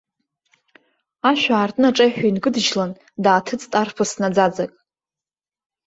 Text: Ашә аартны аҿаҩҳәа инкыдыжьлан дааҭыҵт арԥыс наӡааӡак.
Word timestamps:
Ашә 1.29 1.47
аартны 1.49 1.85
аҿаҩҳәа 1.89 2.27
инкыдыжьлан 2.29 2.91
дааҭыҵт 3.23 3.71
арԥыс 3.81 4.11
наӡааӡак. 4.21 4.71